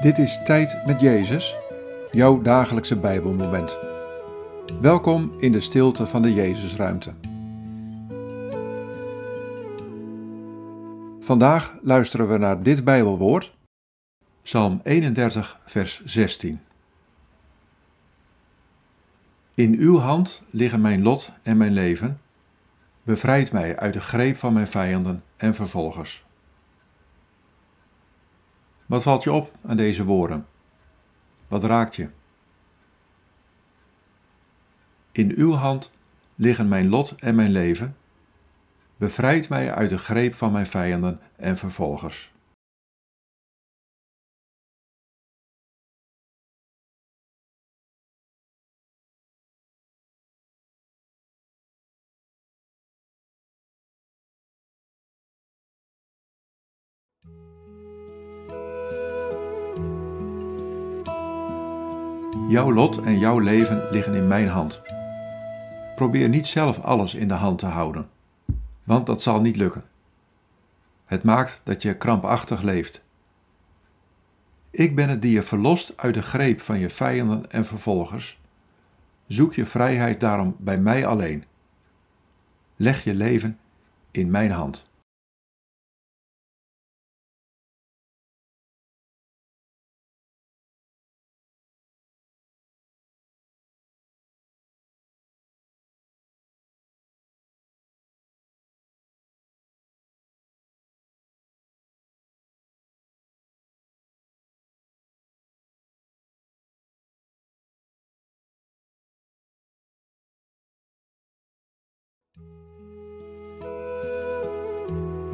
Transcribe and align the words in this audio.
Dit 0.00 0.18
is 0.18 0.42
Tijd 0.44 0.86
met 0.86 1.00
Jezus, 1.00 1.56
jouw 2.10 2.42
dagelijkse 2.42 2.96
Bijbelmoment. 2.96 3.76
Welkom 4.80 5.32
in 5.38 5.52
de 5.52 5.60
stilte 5.60 6.06
van 6.06 6.22
de 6.22 6.34
Jezusruimte. 6.34 7.12
Vandaag 11.20 11.74
luisteren 11.82 12.28
we 12.28 12.38
naar 12.38 12.62
dit 12.62 12.84
Bijbelwoord, 12.84 13.52
Psalm 14.42 14.80
31, 14.82 15.58
vers 15.64 16.04
16. 16.04 16.60
In 19.54 19.74
uw 19.78 19.98
hand 19.98 20.42
liggen 20.50 20.80
mijn 20.80 21.02
lot 21.02 21.32
en 21.42 21.56
mijn 21.56 21.72
leven. 21.72 22.20
Bevrijd 23.02 23.52
mij 23.52 23.76
uit 23.76 23.92
de 23.92 24.00
greep 24.00 24.36
van 24.36 24.52
mijn 24.52 24.68
vijanden 24.68 25.22
en 25.36 25.54
vervolgers. 25.54 26.24
Wat 28.90 29.02
valt 29.02 29.22
je 29.22 29.32
op 29.32 29.52
aan 29.66 29.76
deze 29.76 30.04
woorden? 30.04 30.46
Wat 31.48 31.64
raakt 31.64 31.96
je? 31.96 32.08
In 35.12 35.32
uw 35.36 35.52
hand 35.52 35.90
liggen 36.34 36.68
mijn 36.68 36.88
lot 36.88 37.14
en 37.18 37.34
mijn 37.34 37.50
leven. 37.50 37.96
Bevrijd 38.96 39.48
mij 39.48 39.74
uit 39.74 39.90
de 39.90 39.98
greep 39.98 40.34
van 40.34 40.52
mijn 40.52 40.66
vijanden 40.66 41.20
en 41.36 41.56
vervolgers. 41.56 42.32
Jouw 62.50 62.72
lot 62.72 63.00
en 63.00 63.18
jouw 63.18 63.38
leven 63.38 63.86
liggen 63.90 64.14
in 64.14 64.28
mijn 64.28 64.48
hand. 64.48 64.80
Probeer 65.96 66.28
niet 66.28 66.46
zelf 66.46 66.78
alles 66.78 67.14
in 67.14 67.28
de 67.28 67.34
hand 67.34 67.58
te 67.58 67.66
houden, 67.66 68.08
want 68.84 69.06
dat 69.06 69.22
zal 69.22 69.40
niet 69.40 69.56
lukken. 69.56 69.84
Het 71.04 71.22
maakt 71.22 71.60
dat 71.64 71.82
je 71.82 71.96
krampachtig 71.96 72.62
leeft. 72.62 73.02
Ik 74.70 74.94
ben 74.94 75.08
het 75.08 75.22
die 75.22 75.32
je 75.32 75.42
verlost 75.42 75.92
uit 75.96 76.14
de 76.14 76.22
greep 76.22 76.60
van 76.60 76.78
je 76.78 76.90
vijanden 76.90 77.50
en 77.50 77.64
vervolgers. 77.64 78.40
Zoek 79.26 79.54
je 79.54 79.66
vrijheid 79.66 80.20
daarom 80.20 80.56
bij 80.58 80.78
mij 80.78 81.06
alleen. 81.06 81.44
Leg 82.76 83.04
je 83.04 83.14
leven 83.14 83.58
in 84.10 84.30
mijn 84.30 84.50
hand. 84.50 84.89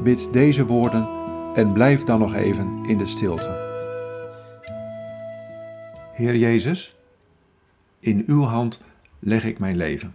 Bid 0.07 0.29
deze 0.33 0.67
woorden 0.67 1.09
en 1.55 1.73
blijf 1.73 2.05
dan 2.05 2.19
nog 2.19 2.35
even 2.35 2.85
in 2.85 2.99
de 2.99 3.07
stilte. 3.07 3.49
Heer 6.13 6.37
Jezus, 6.37 6.97
in 8.01 8.25
uw 8.27 8.43
hand 8.43 8.81
leg 9.19 9.45
ik 9.45 9.59
mijn 9.59 9.77
leven. 9.77 10.15